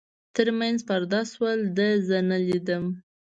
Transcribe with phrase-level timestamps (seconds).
[0.35, 2.83] تر منځ پرده شول، ده زه نه لیدم.